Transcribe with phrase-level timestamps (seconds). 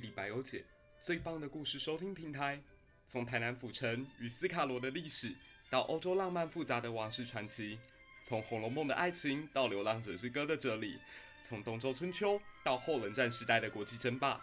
[0.00, 0.64] 一历百忧解，
[1.02, 2.58] 最棒的故事收听平台。
[3.04, 5.30] 从台南府城与斯卡罗的历史，
[5.68, 7.76] 到欧洲浪漫复杂的王室传奇；
[8.22, 10.96] 从《红楼梦》的爱情，到《流浪者之歌》的哲理；
[11.42, 14.40] 从东周春秋到后冷战时代的国际争霸。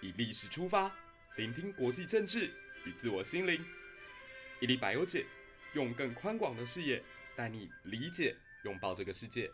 [0.00, 0.90] 以历史出发，
[1.36, 2.50] 聆听国际政治
[2.86, 3.62] 与自我心灵。
[4.58, 5.26] 一历百忧解，
[5.74, 7.02] 用更宽广的视野
[7.36, 8.34] 带你理解、
[8.64, 9.50] 拥抱这个世界。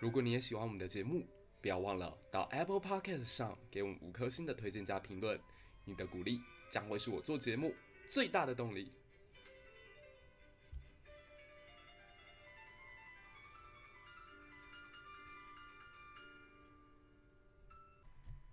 [0.00, 1.24] 如果你也喜欢我们的节目，
[1.64, 5.40] 不要忘了到 Apple Podcast 上给我们五颗星的推荐加评论，
[5.86, 6.38] 你的鼓励
[6.68, 7.74] 将会是我做节目
[8.06, 8.92] 最大的动力。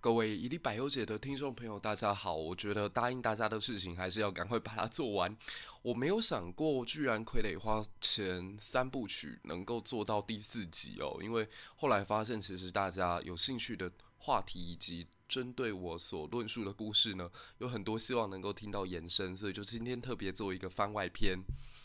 [0.02, 2.36] 各位一历百忧解的听众朋友，大家好！
[2.36, 5.38] 我觉得答应大家的事情还是要赶快把它做完。
[5.84, 21.38] 我没有想过，居然傀儡花前三部曲能够做到第四集哦，因为后来发现，其实大家有兴趣的话题以及针对我所论述的故事呢，有很多希望能够听到延伸，所以就今天特别做一个番外篇。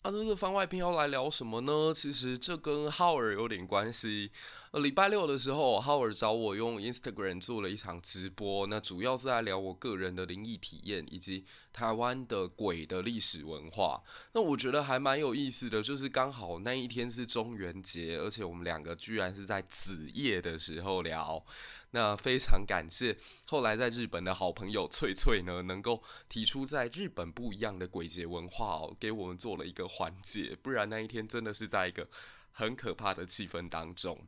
[0.09, 1.93] 那、这个番外篇要来聊什么呢？
[1.93, 4.31] 其实这跟浩尔有点关系。
[4.71, 14.01] 呃，礼拜六的时候，浩尔找我用 Instagram 做了一场直播，那主要是在聊我个人的灵异体验以及台湾的鬼的历史文化。
[14.33, 21.45] 那我觉得还蛮有意思的，就是刚好那一天是中元节，而且我们两个居然是在子夜的时候聊。
[21.97, 23.17] 那非常感谢
[23.47, 32.07] 后来在日本的好朋友翠翠呢，能够提出在日本不一样的鬼节文化哦，给我们做了一个缓解，不然那一天真的是在一个
[32.53, 34.27] 很可怕的气氛当中。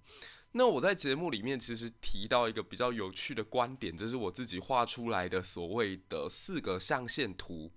[0.52, 7.70] 那我在节目里面其实提到一个比较有趣的观点，就是我自己画出来的所谓的四个象限图，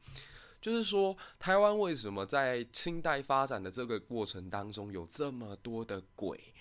[0.62, 6.54] 就是说台湾为什么在清代发展的这个过程当中有这么多的鬼。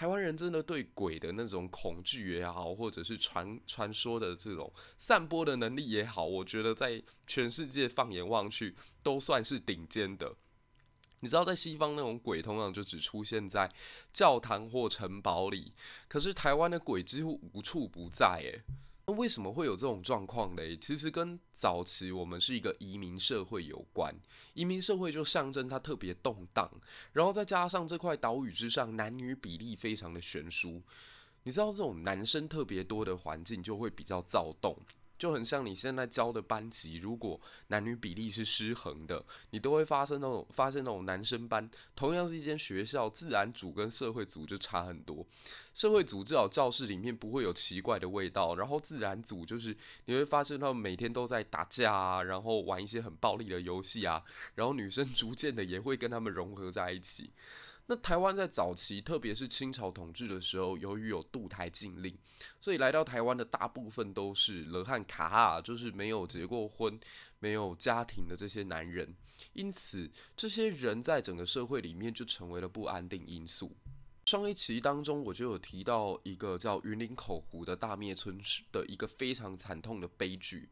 [0.00, 10.34] 台湾人真的对鬼的那种恐惧也好，或者是传传说的这种散播的能力也好，我觉得在全世界放眼望去都算是顶尖的。
[11.18, 13.70] 你知道，在西方那种鬼通常就只出现在
[14.10, 15.74] 教堂或城堡里，
[16.08, 18.62] 可是台湾的鬼几乎无处不在，诶。
[19.10, 20.76] 那为什么会有这种状况嘞？
[20.76, 24.14] 其实跟早期我们是一个移民社会有关。
[24.54, 26.70] 移民社会就象征它特别动荡，
[27.12, 30.80] 然后再加上这块岛屿之上男女比例非常的悬殊。
[31.42, 34.78] 你知道这种男生特别多的环境就会比较躁动。
[35.20, 45.26] 就很像你现在教的班级，如果男女比例是失衡的，你都会发生那种发生那种男生班，同样是一间学校，自然组跟社会组就差很多。
[45.74, 49.76] 社会组至少教室里面不会有奇怪的味道，然后自然组就是
[50.06, 54.22] 你会发现他们每天都在打架啊，然后玩一些很暴力的游戏啊，
[54.54, 57.30] 然后女生逐渐的也会跟他们融合在一起。
[57.86, 62.16] 那台湾在早期，特别是清朝统治的时候，由于有渡台禁令，
[62.60, 66.98] 所以来到台湾的大部分都是罗汉卡哈，就是没有结过婚、
[67.40, 69.14] 没有家庭的这些男人。
[69.54, 73.74] 因此，这些人在整个社会里面就成为了不安定因素。
[74.26, 78.38] 上一期当中，我就有提到一个叫云林口湖的大灭村
[78.70, 80.68] 的一个非常惨痛的悲剧。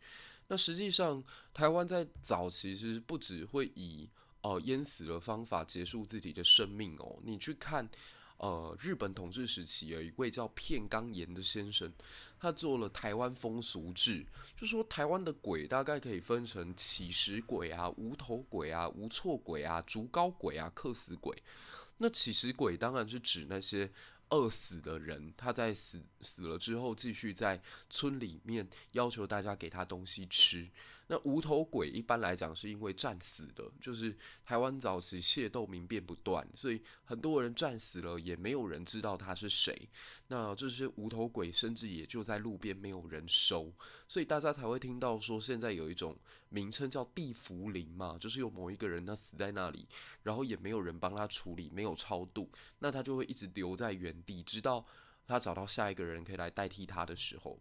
[0.46, 4.08] 那实际上，台湾在早期其实不只会以
[4.42, 7.18] 哦，淹死的方法结束自己的生命哦。
[7.22, 7.88] 你去看，
[8.38, 11.92] 呃，日本统治时期有一位叫片冈岩的先生，
[12.38, 14.24] 他做了台湾风俗志，
[14.56, 21.36] 就说台湾的鬼大概可以分成起食鬼啊、无头鬼啊、无错鬼啊、竹篙鬼啊、客死鬼。
[21.98, 23.90] 那起食鬼当然是指那些。
[24.30, 30.68] 饿死的人，他在死死了之后，继续在村里面要求大家给他东西吃。
[31.10, 34.14] 那无头鬼一般来讲是因为战死的，就是
[34.44, 39.88] 台湾早期械斗民变不断，所以很多人战死了，也没有人知道他是谁。
[40.26, 43.72] 那这些无头鬼甚至也就在路边没有人收，
[44.06, 46.14] 所以大家才会听到说现在有一种
[46.50, 49.88] 名称叫地缚灵嘛，就是有某一个人他死在那里，
[50.22, 54.84] 然后也没有人帮他处理，没有超度，那他就会一直留在原地，直到
[55.26, 57.58] 他找到下一个人可以来代替他的时候。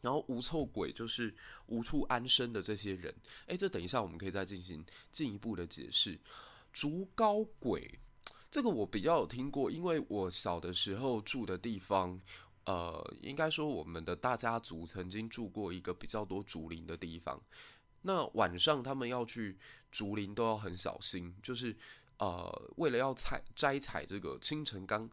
[0.00, 1.34] 然后无臭鬼就是
[1.66, 3.14] 无处安身的这些人，
[3.46, 6.18] 诶，这等一下我们可以再进行进一步的解释。
[6.72, 7.98] 竹高鬼，
[8.50, 12.20] 这个我比较有听过，因为我小的时候住的地方，
[12.64, 17.42] 呃，应该说我们的大家族曾经住过一个比较多竹林的地方。
[18.02, 19.58] 那晚上他们要去
[19.90, 21.76] 竹林都要很小心，就是
[22.18, 25.10] 呃，为了要采摘采这个清晨刚。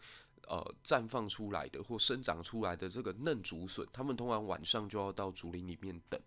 [0.47, 6.19] 呃，绽放出来的或生长出来的这个嫩竹笋，他们通常晚上就要到竹林里面等。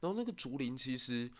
[0.00, 1.30] 然后那个竹林其实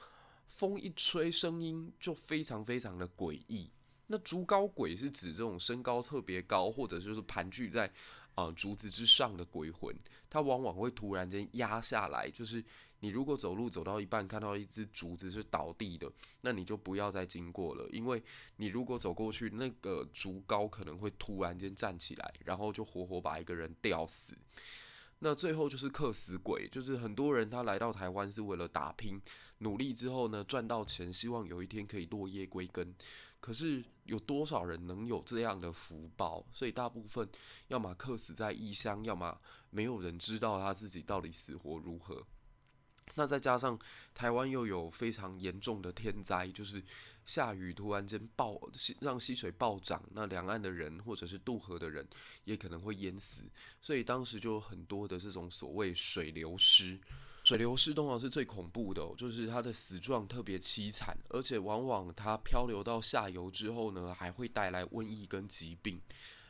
[0.47, 3.71] 风一吹，声音就非常非常的诡异。
[4.07, 7.93] 那竹高鬼是指这种身高特别高，或者就是盘踞在
[8.37, 9.93] 啊、竹子之上的鬼魂，
[10.31, 12.31] 它往往会突然间压下来。
[12.31, 12.63] 就是
[13.01, 16.11] 你如果走路走到一半，看到一只竹子是倒地的，
[16.43, 18.23] 那你就不要再经过了，因为
[18.57, 24.37] 你如果走过去，那个竹篙可能会突然间站起来，然后就活活把一个人吊死。
[25.19, 29.19] 那最后就是客死鬼，就是很多人他来到台湾是为了打拼，
[29.59, 32.95] 努力之后呢赚到钱，希望有一天可以落叶归根。
[33.41, 36.45] 可是有多少人能有这样的福报？
[36.53, 37.29] 所以大部分
[37.69, 39.39] 要么客死在异乡，要么
[39.71, 42.27] 没有人知道他自己到底死活如何。
[43.15, 43.79] 那再加上
[44.13, 46.83] 台湾又有非常严重的天灾，就是
[47.25, 48.61] 下雨突然间暴
[49.01, 52.05] 让溪水暴涨，那两岸的人或者是渡河的人
[52.45, 53.45] 也可能会淹死，
[53.81, 56.99] 所以当时就有很多的这种所谓水流失。
[57.47, 66.01] 水流失通常是最恐怖的，就是它的死状特别凄惨，而且往往它漂流到下游之后呢，还会带来瘟疫跟疾病。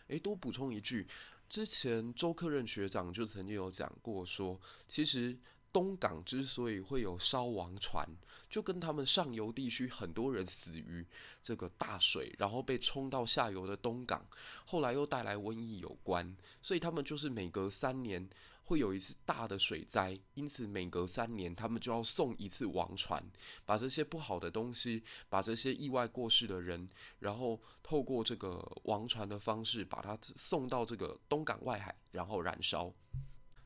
[0.06, 1.06] 诶，多补充一句，
[1.50, 4.58] 之前周克任学长就曾经有讲过说，
[4.88, 5.37] 其实。
[5.72, 8.08] 东港之所以会有烧亡船，
[8.49, 11.06] 就跟他们上游地区很多人死于
[11.42, 14.26] 这个大水，然后被冲到下游的东港，
[14.64, 16.34] 后来又带来瘟疫有关。
[16.62, 18.26] 所以他们就是每隔三年
[18.66, 23.24] 会有一次大的水灾，因此每隔三年他们就要送一次王船，
[23.64, 26.88] 把这些不好的东西，把这些意外过世的人，
[27.20, 32.92] 然后透过这个王船的方式，把它送到这个东港外海，然后燃烧。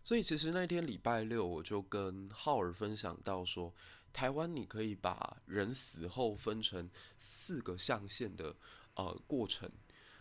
[0.03, 3.73] 所以其实那天礼拜六，我就跟浩尔分享到说，
[4.13, 8.55] 台湾你可以把人死后分成四个象限的
[8.95, 9.71] 呃过程。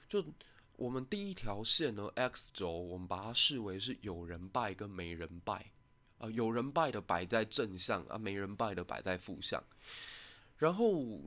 [0.08, 0.24] 就
[0.80, 5.70] 我们第一条线呢，X 轴，我们把它视为是有人拜跟没人拜，
[6.18, 9.62] 啊，有人拜的摆在正向啊，没人拜的摆在负向。
[10.56, 11.22] 然后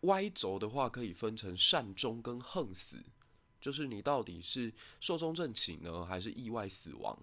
[0.00, 2.96] Y 轴的话，可以分成善终跟横死。
[3.60, 7.18] 就是你到底是寿终正寝呢，还是意外死亡？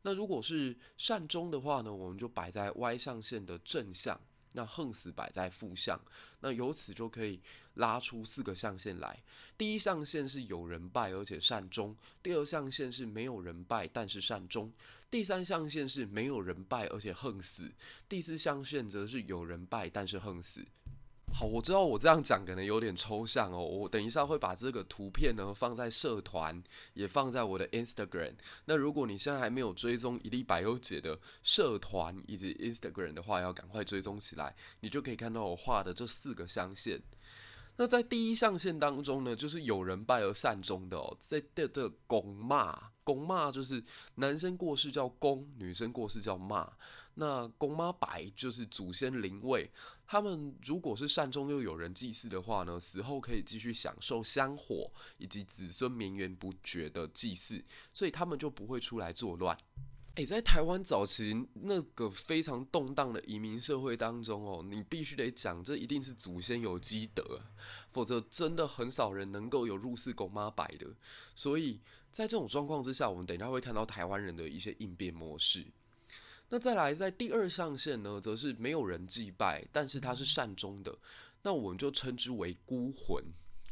[0.00, 4.18] 那如果是善终的话呢，我们就摆在 Y 象限的正向；
[4.56, 6.00] 那横死摆在负向。
[6.40, 7.38] 那由此就可以
[7.74, 9.22] 拉出四个象限来。
[9.56, 14.68] 第一象限是有人拜而且善终；第二象限是没有人拜但是善终；
[15.10, 17.64] 第三象限是没有人拜而且横死；
[18.08, 20.64] 第四象限则是有人拜但是横死。
[21.38, 23.58] 好，我知道我这样讲可能有点抽象哦。
[23.62, 28.32] 我等一下会把这个图片呢放在社团，也放在我的 Instagram。
[28.64, 37.02] 那如果你现在还没有追踪一粒百忧姐的社团以及 Instagram 的话，要赶快追踪起来，你就可以看到我画的这四个象限。
[37.76, 43.80] 那在第一象限当中呢，就是有人拜而善终的哦，在的这个公妈，公妈就是
[44.16, 46.68] 男生过世叫公，女生过世叫妈。
[47.14, 49.70] 那公妈白就是祖先灵位，
[50.08, 59.56] 他们如果是善终又有人祭祀的话呢，死后可以继续享受香火以及子孙绵延不绝的祭祀，所以他们就不会出来作乱。
[60.16, 67.42] 诶、在台湾早期那个非常动荡的移民社会当中哦，你必须得讲，这一定是祖先有积德，
[67.90, 70.86] 否则真的很少人能够有入世公妈白的。
[71.34, 71.80] 所以
[72.16, 75.62] 在这种状况之下，我们等一下会看到台湾人的一些应变模式。
[76.48, 80.96] 那再来，在第二象限呢，则是没有人祭拜，但是他是善终的，
[81.42, 83.22] 那我们就称之为孤魂。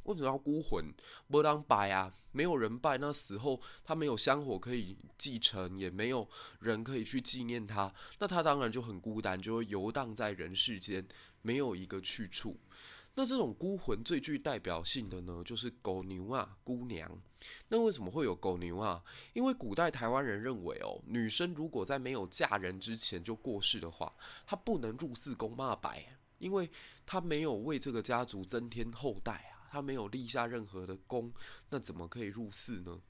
[0.03, 0.93] 为什么要孤魂？
[1.27, 6.29] 不当拜啊，没有人拜，那死后他没有香火可以继承，也没有
[6.61, 11.03] 人可以去纪念他，那他当然就很孤单，就会游荡在人世间，
[11.41, 12.59] 没有一个去处。
[13.15, 17.11] 那这种孤魂最具代表性的呢，就是狗牛啊，姑娘。
[17.69, 19.05] 那为什么会有狗牛啊？
[19.35, 24.13] 因为古代台湾人认为哦，女生如果在没有嫁人之前就过世的话，
[24.47, 26.05] 她不能入祀公骂白，
[26.39, 26.69] 因为
[27.07, 29.71] 她没有为这个家族增添后代啊。
[29.71, 31.33] 她没有立下任何的功，
[31.69, 33.01] 那怎么可以入祀呢？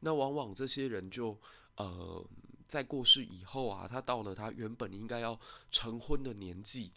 [0.00, 1.38] 那往往这些人就
[1.76, 2.24] 呃，
[2.66, 5.38] 在过世以后啊，他到了他原本应该要
[5.70, 6.92] 成婚的年纪，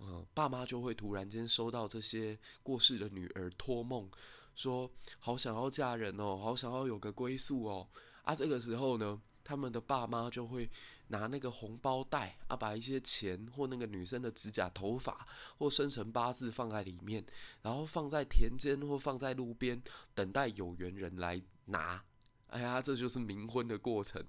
[0.00, 4.10] 呃，爸妈就会突然间收到这些过世的女儿托梦，
[4.54, 7.86] 说好想要嫁人哦，好想要有个归宿哦，
[8.22, 10.70] 啊，这个时候呢，他们的爸妈就会
[11.08, 15.26] 拿那个红包袋啊，把一些钱或那个女生的指甲、头发
[15.58, 17.24] 或生辰八字放在里面，
[17.60, 19.82] 然后放在田间或放在路边，
[20.14, 22.02] 等待有缘人来拿。
[22.48, 24.20] 哎呀，这就是冥婚的过程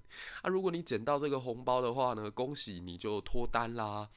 [0.43, 0.49] 啊！
[0.49, 4.07] 如果你捡到这个红包的话呢，恭喜你就脱单啦。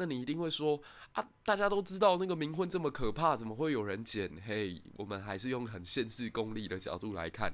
[0.00, 0.80] 那你一定会说
[1.12, 4.32] 啊，大家都知道那个冥婚这么可怕，怎么会有人捡？
[4.46, 7.52] 嘿，我们还是用很现实功利的角度来看，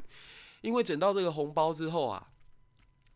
[0.61, 2.29] 因为捡到这个红包之后啊。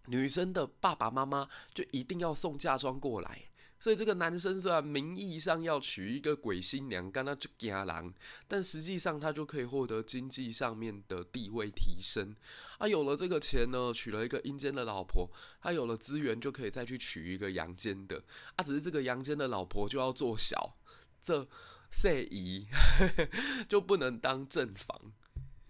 [0.07, 3.43] 女生的爸爸妈妈就一定要送嫁妆过来，
[3.81, 8.15] 所以这个男生虽然名义上要娶一个鬼新娘，跟他就惊人，
[8.47, 12.37] 但实际上他就可以获得经济上面的地位提升。
[12.77, 15.31] 啊，有了这个钱呢，娶了一个阴间的老婆，
[15.63, 18.23] 他有了资源就可以再去娶一个阳间的。
[18.57, 20.75] 啊，只是这个阳间的老婆就要做小，
[21.23, 21.49] 这
[21.91, 22.67] 岁姨
[23.67, 25.13] 就不能当正房。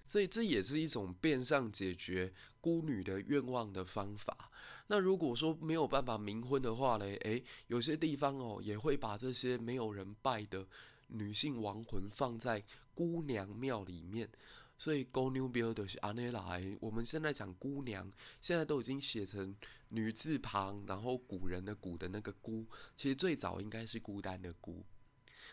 [0.04, 4.50] 所以这也是一种变相解决孤女的愿望的方法。
[4.90, 7.14] 那如果说没有办法冥婚的话嘞？
[7.18, 10.66] 诶，有些地方哦也会把这些没有人拜的
[11.06, 12.61] 女性亡魂放在
[12.92, 14.28] 姑娘庙里面。
[14.76, 16.76] 所以姑娘庙的是阿内来。
[16.80, 19.54] 我们现在讲姑娘，现在都已经写成
[19.90, 22.66] 女字旁，然后古人的古的那个孤，
[22.97, 24.85] 其实最早应该是孤单的孤。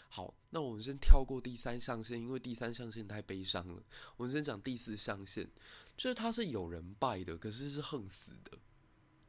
[0.10, 3.84] 好，那我们先跳过第三象限，因为第三象限太悲伤了。
[4.16, 5.48] 我们先讲第四象限，
[5.96, 8.58] 就是它是有人拜的，可是是横死的，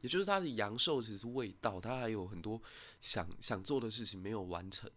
[0.01, 2.61] 也就是他的阳寿其实是未到，他还有很多
[3.01, 4.89] 想想做的事情没有完成，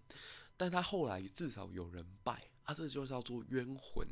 [0.57, 4.07] 但他后来至少有人拜，啊，这就叫做冤魂。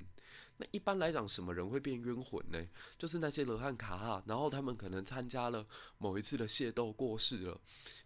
[0.56, 2.62] 那一般来讲，什么人会变冤魂呢？
[2.98, 5.66] 就是那些罗汉卡哈，然后他们可能参加了
[5.96, 7.58] 某一次的械斗过世了，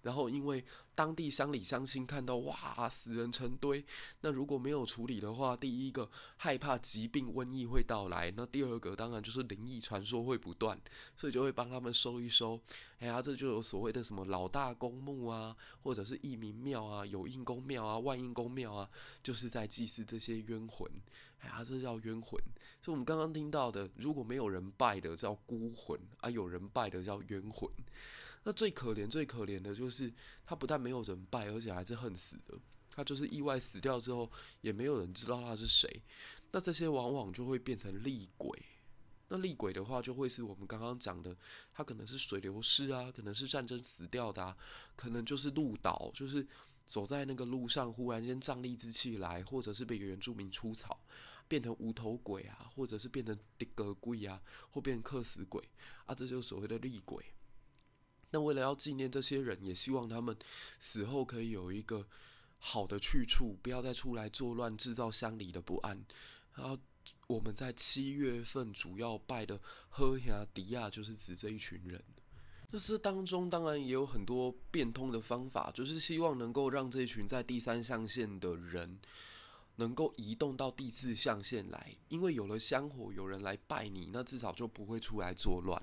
[0.03, 0.65] 然后因为
[0.95, 3.85] 当地乡里乡亲看到哇死人成堆，
[4.21, 10.81] 那如果没有处理的话，第一个害怕疾病瘟疫会到来，那第二个当然就是灵异传说会不断，
[11.17, 12.61] 所以就会帮他们收一收。
[13.01, 18.89] 哎呀，这就有所谓的什么老大公墓啊，或者是义民庙啊、有应公庙啊、万应公庙啊，
[19.23, 20.91] 就是在祭祀这些冤魂。
[21.41, 22.41] 哎呀，这叫冤魂。
[22.81, 27.69] 所以我们刚刚听到的，如果没有人拜的叫孤魂啊，有人拜的叫冤魂。
[28.45, 30.13] 那最可怜、最可怜的就是
[30.47, 32.57] 他不但没有人拜，而且还是恨死的。
[32.91, 36.03] 他就是意外死掉之后，也没有人知道他是谁。
[36.53, 38.57] 那这些往往就会变成厉鬼。
[39.29, 41.37] 那厉鬼的话，就会是我们刚刚讲的，
[41.73, 44.57] 他可能是水流失啊，可能是战争死掉的啊，
[44.95, 46.47] 可能就是路倒，就是
[46.87, 51.01] 走在那个路上，忽然间瘴癘之气来，或者是被原住民出草。
[51.47, 55.63] 变成无头鬼啊，或者是变成地格鬼啊，或变成客死鬼
[56.07, 57.23] 啊，这就是所谓的厉鬼。
[58.35, 60.37] 那为了要纪念这些人，也希望他们
[60.81, 62.05] 死后可以有一个
[62.59, 66.05] 好的去处，不要再出来作乱，制造乡里的不安。
[66.53, 66.77] 然后
[67.29, 72.03] 我们在七月份主要拜的赫亚迪亚，就是指这一群人。
[72.73, 78.99] 那这当中当然也有很多变通的方法，就是希望能够让这一群在第三象限的人。
[79.77, 85.81] 能够移动到第四象限来，因为有了香火，有人来拜你，那至少就不会出来作乱。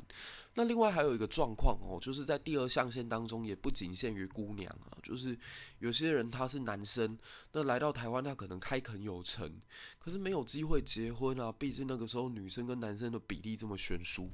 [0.54, 5.38] 那另外还有一个状况哦，就是在第二象限当中，也不仅限于姑娘啊，就是
[5.80, 7.18] 有些人他是男生，
[7.52, 9.60] 那来到台湾，他可能开垦有成，
[10.00, 14.30] 可是没有机会结婚啊，毕竟那个时候女生跟男生的比例这么悬殊，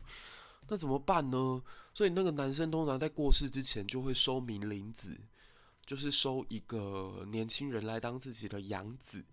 [0.69, 1.61] 那怎么办呢？
[1.93, 5.17] 所以那个男生通常在过世之前就会收名灵子。
[5.88, 9.24] 就是收一个年轻人来当自己的养子，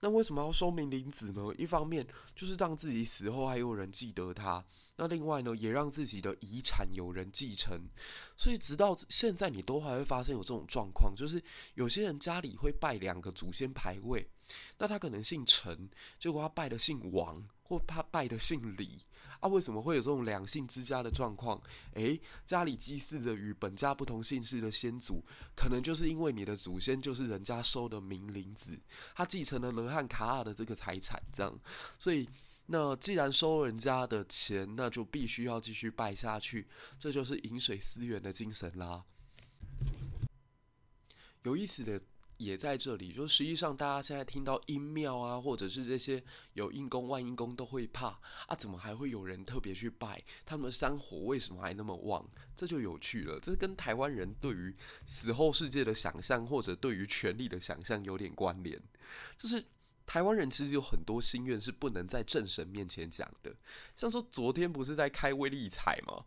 [0.00, 1.42] 那为什么要收明灵子呢？
[1.56, 2.06] 一方面
[2.36, 4.62] 就是让自己死后还有人记得他，
[4.96, 7.88] 那另外呢，也让自己的遗产有人继承。
[8.36, 11.42] 所以直到现在，你都还会发现有这种状况，就是
[11.72, 14.28] 有些人家里会拜两个祖先牌位，
[14.76, 15.88] 那他可能姓陈，
[16.20, 19.00] 结果他拜的姓王，或他拜的姓李。
[19.44, 21.60] 啊，为什么会有这种两姓之家的状况？
[21.92, 25.22] 诶，家里祭祀着与本家不同姓氏的先祖，
[25.54, 28.74] 可能就是因为你的祖先就是人家收的冥灵子，
[29.14, 31.60] 他继承了罗汉卡尔的这个财产，这样，
[31.98, 32.26] 所以
[32.64, 36.66] 那既然收人家的钱，那就必须要继续拜下去，
[36.98, 39.04] 这就是饮水思源的精神啦。
[41.42, 42.00] 有意思的。
[42.44, 46.22] 也在这里，就实际上大家现在听到阴庙啊，或者是这些
[46.52, 48.08] 有阴公、万阴公都会怕
[48.46, 50.22] 啊，怎么还会有人特别去拜？
[50.44, 52.28] 他们的香火为什么还那么旺？
[52.54, 58.80] 这就有趣了，这跟台湾人对于死后世界的想象，或者对于权力的想象有点关联，
[59.38, 59.64] 就是。
[60.06, 63.54] 台湾人其实有很多心愿是不能在正神面前讲的，
[63.96, 66.24] 像说昨天不是在开威力彩吗？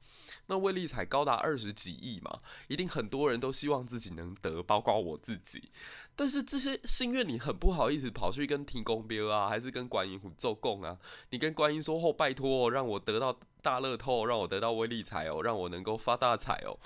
[0.48, 5.72] 那威力彩高达二十几亿嘛，一定很多人都希望自己能得，包括我自己。
[6.16, 10.98] 但是这些心愿你很不好意思跑去跟天公庙啊，还是跟观音做供啊？
[11.30, 16.78] 你跟观音说后拜托哦，让我得到大乐透，让我得到威力彩哦，让我能够发大财哦。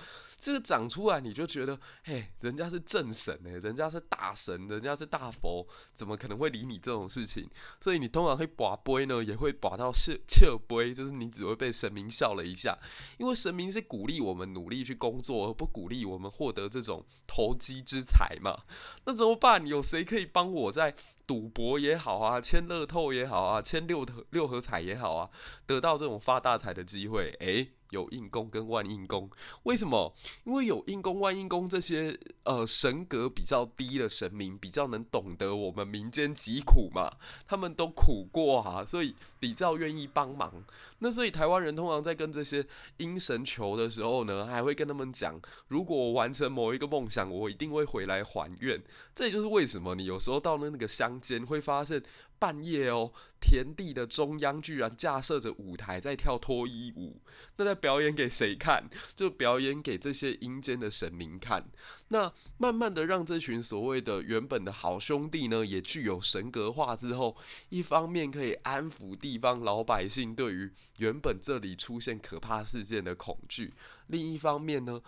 [0.42, 7.48] 这个讲出来你就觉得，嘿，人家是正神哎，人家是大神，人家是大佛，怎么可能会理你这种事情？
[7.80, 12.76] 所以你通常会跋杯呢，也会跋到笑笑杯，就是你只会被神明笑了一下，
[13.18, 18.64] 因为神明是鼓励我们努力去工作，而不鼓励我们获得这种投机之财嘛。
[19.04, 19.64] 那怎么办？
[19.64, 20.92] 有谁可以帮我在
[21.24, 25.30] 赌博也好啊，签乐透也好啊，签六合六合彩也好啊，
[25.66, 27.30] 得到这种发大财的机会？
[27.38, 27.74] 诶。
[27.92, 29.30] 有应公跟万应公。
[29.62, 30.12] 为什么？
[30.44, 37.12] 因为有应公、万应公这些呃神格比较低的神明，比较能懂得我们民间疾苦嘛，
[37.46, 40.52] 他们都苦过啊，所以比较愿意帮忙。
[40.98, 48.82] 那所以台湾人通常在跟这些阴神求的时候呢，还会跟他们讲，如果我完成某一个梦想，我一定会回来还愿。
[49.14, 52.02] 这也就是为什么你有时候到了那个乡间会发现。
[52.42, 57.20] 半夜哦，田地的中央居然架设着舞台，在跳脱衣舞。
[57.56, 58.90] 那在表演给谁看？
[59.14, 61.64] 就表演给这些阴间的神明看。
[62.08, 67.36] 那慢慢的让这群所谓的原本的好兄弟呢，也具有神格化之后，
[67.68, 73.70] 一方面可以安抚地方老百姓对于原本这里出现可怕事件的恐惧；
[74.08, 75.00] 另一方面呢，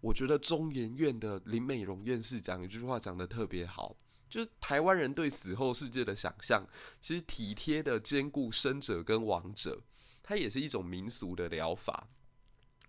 [0.00, 3.96] 我觉得中研院的林美容院士讲一句话讲得特别好。
[4.28, 6.66] 就是台湾人对死后世界的想象，
[7.00, 9.80] 其实体贴的兼顾生者跟亡者，
[10.22, 12.08] 它也是一种民俗的疗法。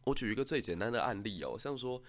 [0.03, 2.01] 我举一个最简单的案例哦，像说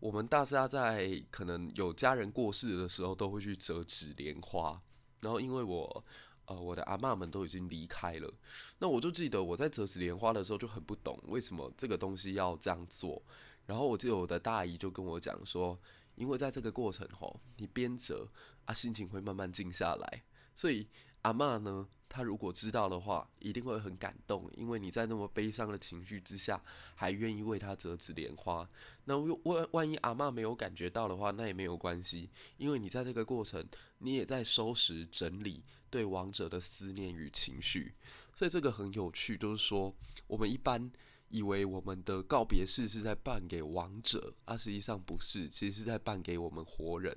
[0.00, 4.80] 我们大家在可能有家人过世的时候，都会去折纸莲花。
[5.20, 6.04] 然后因为我
[6.46, 8.32] 呃我的阿嬷们都已经离开了，
[8.78, 13.22] 那我就记得我在折纸莲花的时候就很不懂为什么这个东西要这样做。
[13.64, 15.78] 然后我记得我的大姨就跟我讲说，
[16.16, 18.28] 因为在这个过程吼，你边折。
[18.64, 20.22] 啊，心情会慢慢静下来，
[20.54, 20.86] 所以
[21.22, 26.60] 阿嬷呢，她如果知道的话，一定会很感动，因为你在那么悲伤的情绪之下，
[26.94, 28.68] 还愿意为她折纸莲花。
[29.04, 33.64] 那万万一阿嬷没有感觉到的话，那也没有关系，因为你在这个过程，
[33.98, 37.94] 你也在收拾整理对亡者的思念与情绪。
[38.34, 39.94] 所以这个很有趣，就是说，
[40.26, 40.90] 我们一般
[41.32, 47.16] 以为我们的告别式是在办给亡者，啊，实际上不是，其实是在办给我们活人。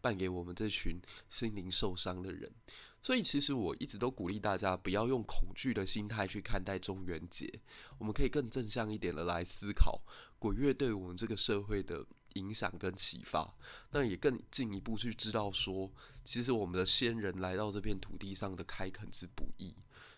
[0.00, 2.52] 办给我们这群心灵受伤的人，
[3.00, 7.50] 所以其实我一直都鼓励大家不要用恐惧的心态去看待中元节，
[7.96, 10.02] 我们可以更正向一点的来思考
[10.38, 12.04] 鬼月对我们这个社会的
[12.34, 13.56] 影响跟启发，
[13.92, 15.90] 那也更进一步去知道说，
[16.22, 19.74] 其实我们的先人来到这片土地上的开垦是不易，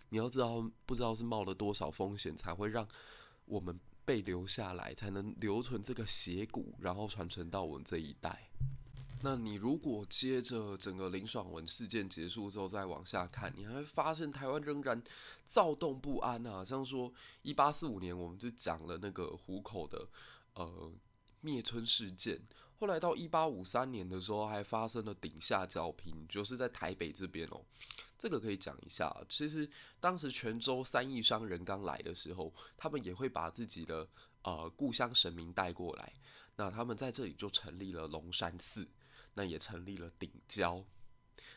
[0.09, 2.88] 你要知道，不知道是冒了多少风险才会让
[3.47, 8.49] 我们被留下来，才能留存这个血骨，然后传承到我们这一代。
[9.23, 15.02] 那你如果接着整个林爽文事件结束之后再往下看，你还会发现台湾仍然
[15.47, 16.65] 躁动不安啊。
[16.65, 20.06] 像说一八四五年，我们就讲了那个虎口的
[20.52, 20.93] 呃
[21.41, 22.41] 灭村事件，
[22.78, 27.60] 后来到一八五三年的时候，还发生了顶下交平，就是在台北这边哦。
[28.19, 29.69] 这个可以讲一下，其实
[30.00, 34.06] 当时泉州三义商人刚来的时候，他们也会把自己的
[34.43, 36.12] 呃故乡神明带过来，
[36.56, 38.86] 那他们在这里就成立了龙山寺。
[39.39, 40.82] 那也成立了顶交。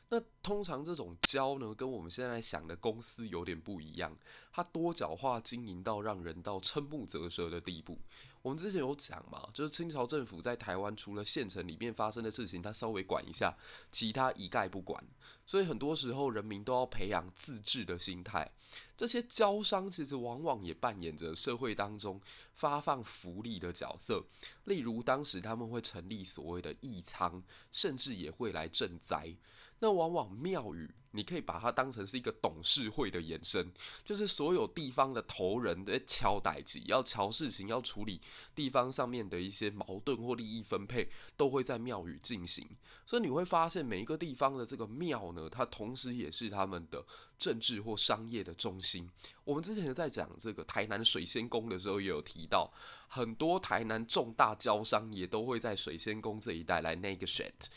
[0.09, 4.15] 那通常这种郊呢，跟我们现在想的公司有点不一样，
[4.51, 7.97] 它多角化经营到让人到瞠目结舌的地步。
[8.41, 13.53] 我们之前有讲嘛，就是清朝政府在台湾除了县城里面发生的事情，他稍微管一下，
[13.91, 15.03] 其他一概不管。
[15.45, 18.49] 所以很多时候人民都要培养自治的心态。
[18.95, 22.21] 这些交商其实往往也扮演着社会当中
[22.53, 24.23] 发放福利的角色，
[24.63, 29.35] 例如当时他们会成立所谓的义仓，甚至也会来赈灾。
[29.79, 33.71] 那往往庙宇，你可以把它当成是一个董事会的延伸，
[34.03, 38.19] 就是所有地方的头人在敲代志，要敲事情，要处理
[38.53, 42.67] 地方上面的一些矛盾或利益分配，都会在庙宇进行。
[43.05, 47.03] 所以你会发现，每一个地方的这个庙呢，它同时也是他们的
[47.37, 49.09] 政治或商业的中心。
[49.45, 52.71] 我们之前在讲这个台南水仙宫的时候，也有提到，
[53.07, 57.67] 很多台南重大交商也都会在水仙宫这一带来 negotiate。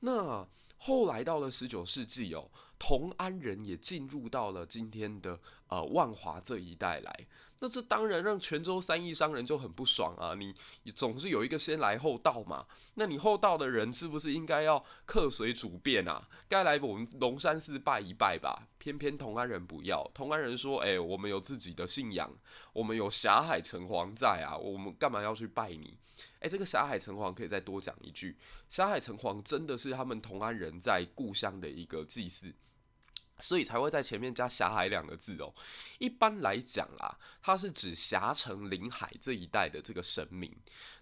[0.00, 0.44] 那
[0.84, 5.38] 后来到了十九世纪哦，同安人也进入到了今天的
[5.72, 7.26] 呃万华这一带来。
[7.60, 10.34] 那这当然让泉州三义商人就很不爽啊！
[10.34, 10.52] 你
[10.90, 16.28] 总是有一个先来后到嘛，那你后到的人是不是应该要客随主便啊？
[16.48, 18.66] 该来我们龙山寺拜一拜吧。
[18.78, 22.28] 偏偏同安人不要，同安人说：“哎、我们有自己的信仰，
[22.72, 25.96] 我们有霞海城隍在啊，我们干嘛要去拜你？”
[26.40, 28.36] 哎、这个霞海城隍可以再多讲一句，
[28.68, 32.52] 霞海城隍真的是他们同安人在故乡的一个祭祀。
[33.42, 35.52] 所以才会在前面加“霞海”两个字哦。
[35.98, 40.54] 一般来讲啦，它是指霞城临海这一带的这个神明。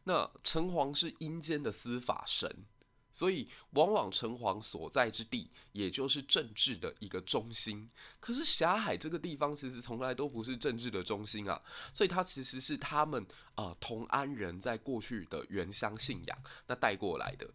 [0.04, 2.64] 那城隍是阴间的司法神，
[3.12, 7.90] 所以往往城隍所在之地，也就是政治的一个中心。
[8.18, 11.60] 可是霞海这个地方其实从来都不是政治的中心啊，
[11.92, 13.24] 所以它其实是他们
[13.54, 17.46] 啊、同安人在过去的原乡信仰那带过来的。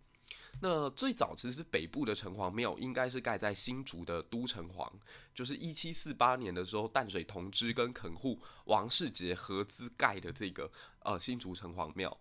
[0.61, 4.89] 那最早其实北部的城隍庙应该是盖在新竹的都城隍，
[5.33, 10.71] 就是一七四八年的时候，淡水同知跟垦户王世杰合资盖的这个
[11.03, 12.17] 呃新竹城隍庙。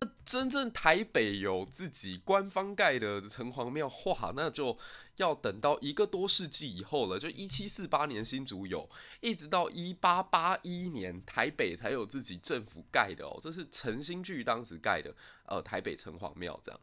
[0.00, 4.76] 那真正台北有自己官方盖的城隍庙，哇，那就
[5.16, 7.18] 要等到一个多世纪以后了。
[7.18, 8.88] 就一七四八年新竹有，
[9.20, 13.38] 一直到一八八一年台北才有自己政府盖的哦。
[13.40, 15.14] 这是陈新巨当时盖的，
[15.46, 16.80] 呃，台北城隍庙这样。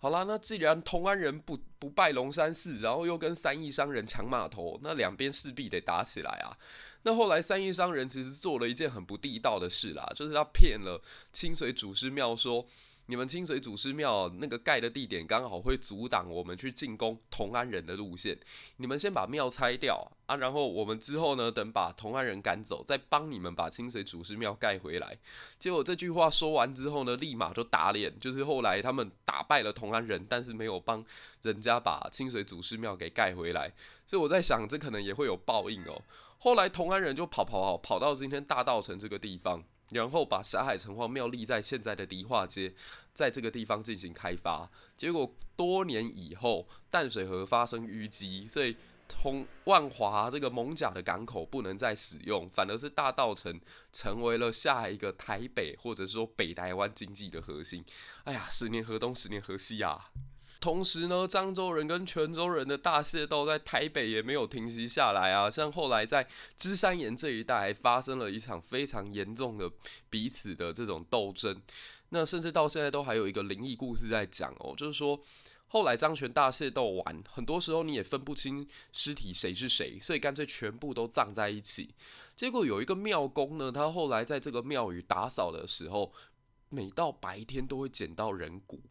[0.00, 6.56] 好啦，那既然同安人不不拜龙山寺，然后又跟三义商人抢码头，那两边势必得打起来啊。
[7.02, 11.00] 那后来三义商人其实做了一件很不地道的事啦，就是他骗了
[11.32, 12.66] 清水祖师庙说。
[13.10, 18.38] 你们清水祖师庙那个盖的地点刚好会阻挡我们去进攻同安人的路线，
[18.76, 25.18] 你们先把庙拆掉啊，然后我们之后呢，等把同安人赶走，再帮你们把清水祖师庙盖回来。
[25.58, 31.04] 结果这句话说完之后呢，立马就打脸，就是后来他们打败了同安人，但是没有帮
[31.42, 33.72] 人家把清水祖师庙给盖回来，
[34.06, 36.00] 所以我在想，这可能也会有报应哦。
[36.38, 39.64] 后来同安人就跑跑跑跑到今天大稻城这个地方。
[39.90, 42.74] 然后把霞海城隍庙立在现在的迪化街，
[43.12, 44.70] 在这个地方进行开发。
[44.96, 48.76] 结果多年以后，淡水河发生淤积，所以
[49.08, 53.60] 通万华这个艋舺的港口不能再使用，反而是大稻城
[53.92, 57.84] 成为了下一个台北或者说北台湾经济的核心。
[58.24, 60.10] 哎呀，十年河东，十年河西啊！
[60.60, 65.50] 同时呢，漳州人跟泉州人的大械斗在台北也没有停息下来啊。
[65.50, 69.70] 像后来在芝山岩这一带还发生了一场非常严重的
[70.10, 71.60] 彼此的这种斗争。
[72.10, 75.18] 那甚至到现在都还有一个灵异故事在讲哦，就是说
[75.68, 81.94] 后来漳泉大械斗完，很多时候你也分不清尸体谁是谁，所以干脆全部都葬在一起。
[82.36, 86.12] 结果有一个庙公呢，他后来在这个庙宇打扫的时候，
[86.68, 88.82] 每到白天都会捡到人骨。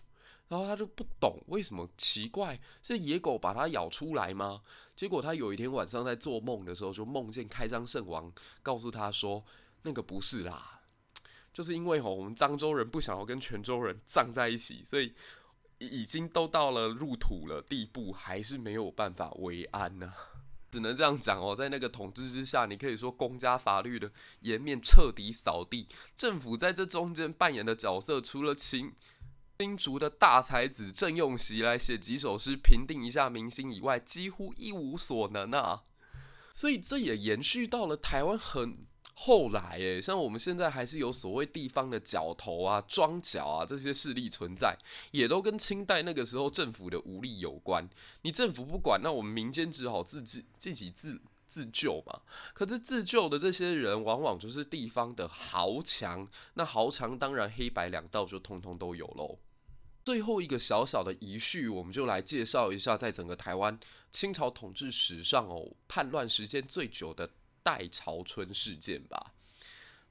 [0.49, 4.61] 然后他就不懂为什么奇怪，是野狗把它咬出来吗？
[4.95, 8.33] 结果他有一天晚上在做梦的时候，就梦见开漳圣王
[8.63, 9.45] 告诉他说
[9.83, 10.81] ：“那个不是啦，
[11.53, 15.13] 就是因为吼我们漳州人不想要跟泉州人葬在一起，所以
[15.77, 20.11] 已经都到了入土了地步，还是没有办法为安呢。
[20.71, 28.91] 只能这样讲哦，在那个统治之下，你可以说公家法律的颜面彻底扫地，政府在这中间扮演的角色，除了清。
[29.61, 35.83] 新竹的大才子郑用锡来写几首诗评定一下明星以外，几乎一无所能啊。
[36.49, 44.77] 所以这也延续到了台湾很后来，诶，像我们现在还是有所谓地方的角头啊、庄脚啊这些势力存在，
[45.11, 47.89] 也都跟清代那个时候政府的无力有关。
[48.21, 52.21] 你政府不管，那我们民间只好自己自己自自救嘛。
[52.53, 59.37] 可是自救的这些人，往往就是地方的豪强，那豪强当然黑白两道就通通都有喽。
[60.09, 63.79] 最后一个小小的遗序，我们就来介绍一下，在整个台湾
[64.11, 67.29] 清朝统治史上哦，叛乱时间最久的
[67.61, 69.31] 代朝春事件吧。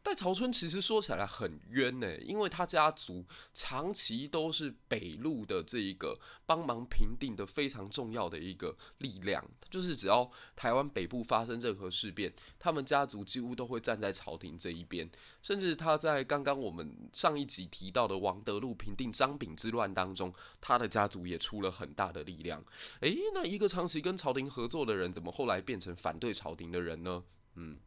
[0.08, 15.10] 戴朝春其实说起来很冤呢，因为他家族长期都是北路的这一个帮忙平定的非常重要的一个力量，就是只要台湾北部发生任何事变，他们家族几乎都会站在朝廷这一边。
[15.42, 22.64] 甚至他在刚刚我们上一集提到的王德禄平定张炳之乱当中，他的家族也出了很大的力量。
[23.00, 27.22] 诶，那一个长期跟朝廷合作的人，怎么后来变成反对朝廷的人呢？
[27.56, 27.78] 嗯。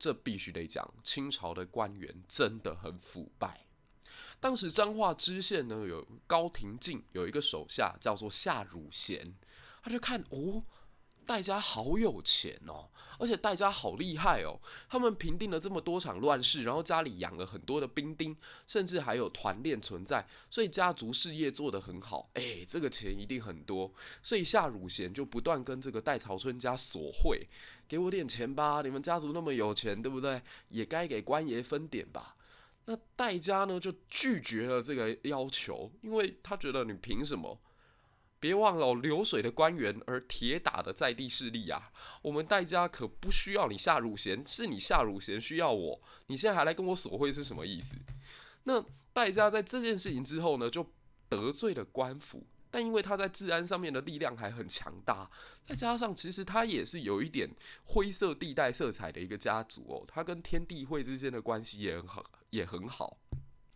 [0.00, 3.66] 这必须得讲，清朝的官员真的很腐败。
[4.40, 9.36] 当时彰化知县呢，有高廷敬有一个手下叫做夏汝贤，
[9.82, 10.62] 他就看哦。
[11.30, 14.58] 戴家好有钱哦，而且戴家好厉害哦。
[14.88, 22.28] 他们平定了这么多场乱世，然后家里养了很多的兵丁，甚至还有团练存在，所以家族事业做得很好。
[22.34, 27.46] 哎，这个钱一定很多，所以夏汝贤就不断跟这个戴朝春家索贿，
[27.86, 30.42] 给我点钱吧，你们家族那么有钱，对不对？
[30.70, 32.34] 也该给官爷分点吧。
[32.86, 37.56] 那戴家呢就拒绝了这个要求，因为他觉得你凭什么？
[38.40, 41.92] 别忘了，流水的官员，而铁打的在地势力啊！
[42.22, 46.00] 我们戴家可不需要你夏汝贤，是你夏汝贤需要我。
[46.28, 47.94] 你现在还来跟我索贿是什么意思？
[48.64, 50.90] 那戴家在这件事情之后呢，就
[51.28, 55.30] 得罪了官府，但因为他在治安上面的力量还很强大，
[55.66, 57.50] 再加上其实他也是有一点
[57.84, 63.18] 灰色地带色彩的一个家族哦，他跟天地会之间的关系也很好，也很好。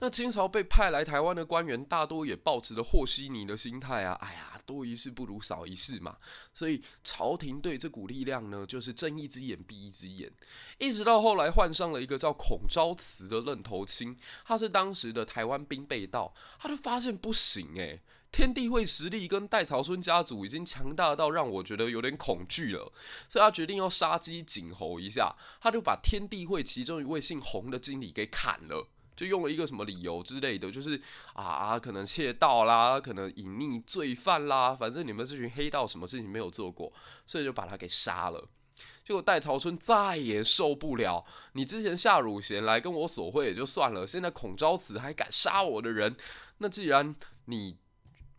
[0.04, 6.18] 那清朝被派来台湾的官员，大多也抱持着和稀泥的心态啊，哎呀，多一事不如少一事嘛。
[6.52, 10.30] 所以朝廷对这股力量呢，就是睁一只眼闭一只眼。
[10.76, 14.14] 一直到后来换上了一个叫孔昭慈的愣头青，
[14.44, 22.92] 他是当时的台湾兵备道，他就发现不行诶、天地会实力跟戴潮春家族已经强大到让我觉得有点恐惧了，
[23.26, 28.86] 所以他决定要杀鸡儆猴一下，他就把天地会其中一位姓洪的经理给砍了。
[29.16, 31.00] 就用了一个什么理由之类的，就是
[31.32, 36.92] 啊，可能窃盗啦，可能隐匿罪犯啦，反正你们这群黑道什么事情没有做过，
[37.26, 38.48] 所以就把他给杀了。
[39.04, 46.16] 结果戴朝春再也受不了，你之前夏汝贤来跟我索贿也就算了，现在孔昭慈还敢杀我的人，
[46.58, 47.14] 那既然
[47.46, 47.76] 你。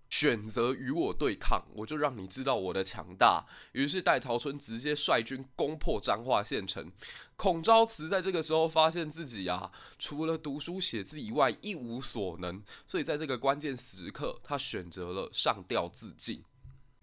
[0.10, 3.46] 选择与我对抗，我就让你知道我的强大。
[3.74, 6.92] 于是戴朝春直接率军攻破彰化县城。
[7.36, 16.44] 孔昭慈在这个时候发现自己呀，除了读书写字以外一无所能，所以在这个关键时刻，他选择了上吊自尽。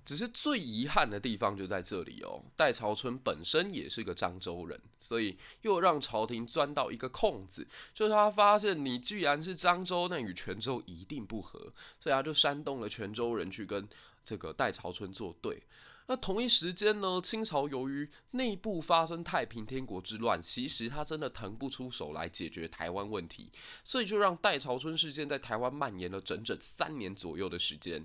[0.05, 13.89] 只是最遗憾的地方就在这里哦，戴朝春本身也是个漳州人，所以又让朝廷钻到一个空子，就是他发现你既然是漳州，那与泉州一定不合，所以他就煽动了泉州人去跟
[14.25, 15.63] 这个戴朝春作对。
[16.09, 23.51] 那同一时间呢，清朝由于内部发生太平天国之乱，其实他真的腾不出手来解决台湾问题，
[23.85, 28.05] 所以就让戴朝春事件在台湾蔓延了整整三年左右的时间。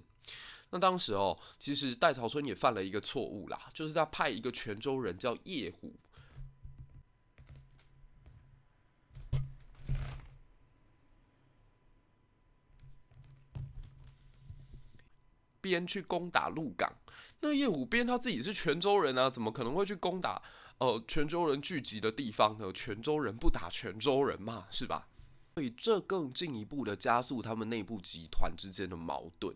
[0.69, 5.95] 那当时哦，其实戴潮春也犯了一个错误啦，就是他派一个泉州人叫叶虎，
[15.61, 16.93] 边去攻打鹿港。
[17.39, 20.41] 那叶虎边他自己是泉州人啊，怎么可能会去攻打
[20.79, 22.73] 呃泉州人聚集的地方呢？
[22.73, 25.07] 泉州人不打泉州人嘛，是吧？
[25.55, 29.55] 所以这更进一步的加速他们内部集团之间的矛盾。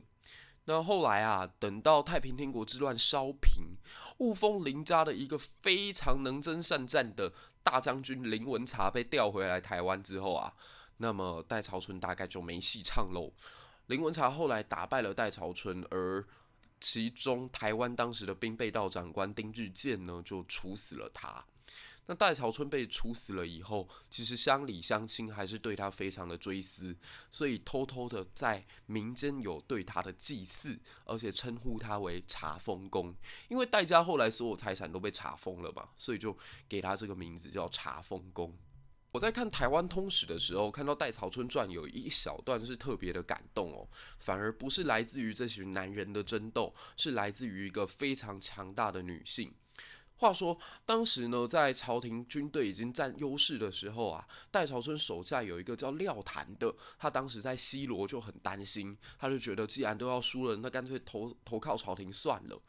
[0.66, 3.76] 那后来啊，等到太平天国之乱稍平，
[4.20, 10.54] 雾峰林家的一个非常能征善战的大将军林文茶被调回来台湾之后啊，
[10.98, 13.32] 那么戴潮春大概就没戏唱喽。
[13.88, 16.26] 林文茶后来打败了戴潮春，而
[16.80, 21.44] 其中台湾当时的兵备道长官丁日健呢，就处死了他。
[22.08, 26.94] 那戴潮春被处死了以后，其实乡里乡亲还是对他非常的追思，
[27.30, 33.16] 所以偷偷的在民间有对他的祭祀，而且称呼他为查封公。
[33.48, 36.38] 因为戴家后来所有财产都被查封了嘛，所以就
[36.68, 38.58] 给他这个名字叫查封公。
[39.14, 43.88] 我在看台湾通史的时候，看到戴潮春传有一小段是特别的感动哦，
[44.20, 49.54] 反而不是来自于这群男人的争斗，是来自于一个非常强大的女性。
[50.22, 50.56] 话说，
[50.86, 62.62] 当时呢，在朝廷军队已经占优势的时候啊，戴朝春手下有一个叫廖谭的，他当时在西螺就很担心，他就觉得既然都要输了，那干脆投投靠朝廷算了。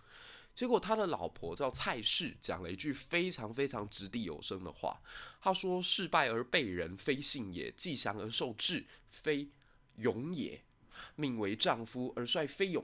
[0.55, 5.03] 结果他的老婆叫蔡氏，讲了一句非常非常掷地有声的话，
[5.38, 9.51] 他说：“事败而被人，非信也；既降而受制，非
[9.97, 10.62] 勇也。
[11.17, 12.83] 命为丈夫而率非勇。”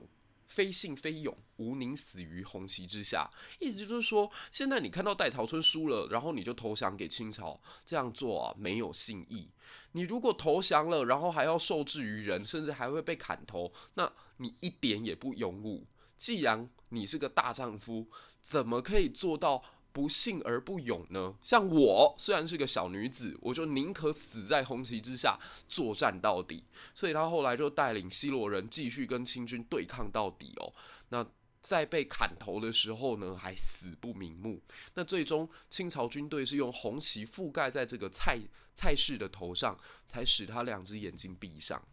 [0.49, 3.31] 非信非勇，无宁死于红旗之下。
[3.59, 9.47] 意思就是说，现在你看到戴朝春输了，然后你就投降给清朝，这样做啊没有信义。
[9.93, 15.87] 你如果投降了，然后还要受制于人，甚至还会被砍头，那你一点也不勇武。
[16.17, 18.07] 既然你是个大丈夫，
[18.41, 19.63] 怎么可以做到？
[19.99, 21.35] 不幸而不勇呢？
[21.43, 26.63] 像我虽然是个小女子，我就宁可死在红旗之下，作战到底。
[26.93, 30.73] 所以他后来就带领西罗人继续跟清军对抗到底哦。
[31.09, 31.25] 那
[31.61, 34.61] 在被砍头的时候呢，还死不瞑目。
[34.93, 38.39] 那最终清朝军队是用红旗覆盖在这个蔡
[38.73, 41.83] 蔡氏的头上，才使他两只眼睛闭上。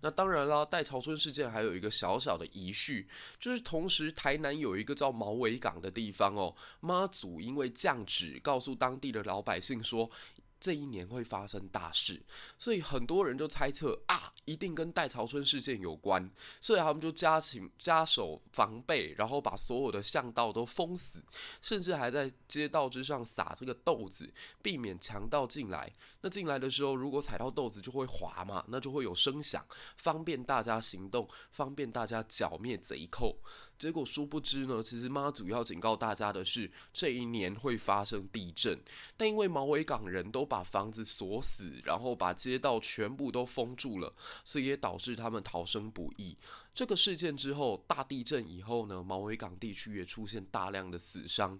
[0.00, 3.08] 那当然啦，戴潮春事件还有一个小小的遗绪，
[3.40, 10.10] 就是同时台南有一个叫毛尾港的地方哦，妈祖因为降旨告诉当地的老百姓说，
[10.58, 12.22] 这一年会发生大事，
[12.58, 16.28] 所以很多人就猜测啊，一定跟戴潮春事件有关，
[16.60, 21.22] 所以他们就加紧加守防备，然后把所有的巷道都封死，
[21.60, 25.92] 甚至还在街道之上撒这个豆子，避免强盗进来。
[26.22, 29.64] 那进来的时候，如果踩到豆子就会滑嘛，那就会有声响，
[29.96, 33.38] 方便大家行动，方便大家剿灭贼寇。
[33.78, 38.80] 结果殊不知呢，其实妈祖要警告大家的是，这一年会发生地震。
[39.18, 44.12] 但因为毛尾港人都把房子锁死，然后把街道全部都封住了，
[44.44, 46.38] 所以也导致他们逃生不易。
[46.72, 51.58] 这个事件之后，大地震以后呢，毛尾港地区也出现大量的死伤。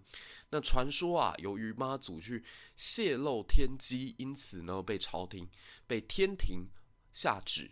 [0.50, 2.44] 那传说啊，由于妈祖去
[2.76, 5.48] 泄露天机，因此呢，被朝廷、
[5.86, 6.68] 被天庭
[7.12, 7.70] 下旨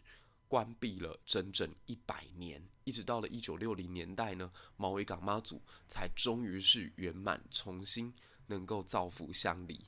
[0.48, 8.12] 关闭了整整一百年，一直到了一九六零年代呢，毛尾港妈祖才终于是圆满重新
[8.46, 9.85] 能够造福乡里。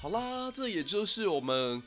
[0.00, 1.82] 好啦，这也就是我们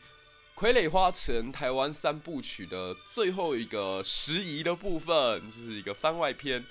[0.54, 6.62] 傀儡花城台湾三部曲的最后一个时宜的部分，这、是一个番外篇。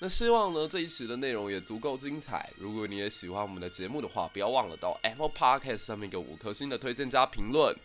[0.00, 2.52] 那希望呢，这一期的内容也足够精彩。
[2.56, 7.76] 如果你也喜欢我们的节目的话，不要忘了到 Apple Podcast 上面给五颗星的推荐加评论。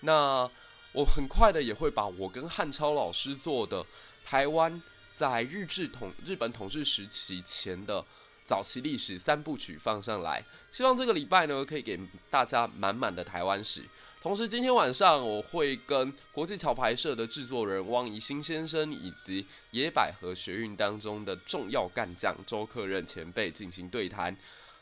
[0.00, 0.50] 那
[0.92, 3.84] 我很快的也会把我跟汉超老师做的
[4.24, 8.02] 台湾在日治统日本统治时期前的
[8.46, 10.42] 早期历史三部曲放上来。
[10.70, 11.98] 希望这个礼拜呢，可以给
[12.30, 13.82] 大家满满的台湾史。
[14.22, 24.36] 同时，今天晚上我会跟国际桥牌社的制作人汪怡新先生以及野百合学运当中的重要干将周克任前辈进行对谈。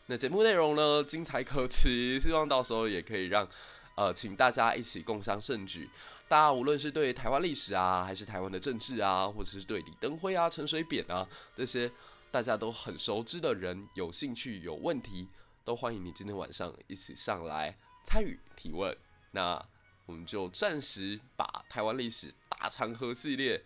[0.07, 3.48] 那节目内容呢，精彩可期，希望到时候也可以让
[3.96, 5.88] 呃，请大家一起共襄盛举。
[6.27, 11.90] 大家无论是对台湾历史啊，还是台湾的政治啊，或者是对李登辉啊、陈水扁啊这些
[12.35, 15.29] 大家都很熟知的人有兴趣、有问题，
[15.64, 18.92] 都欢迎你今天晚上一起上来参与提问。
[19.31, 19.64] 那
[20.05, 23.62] 我们就暂时把台湾历史大长河系列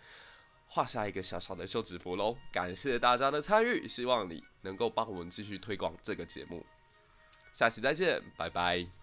[0.67, 2.37] 画下一个小小的休止符喽。
[2.53, 6.63] 感谢大家的参与，希望你能够帮我们继续推广这个节目。
[7.55, 8.98] 下期再见，拜拜。